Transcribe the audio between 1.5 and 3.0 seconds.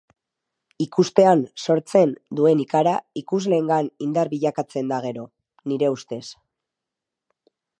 sortzen duen ikara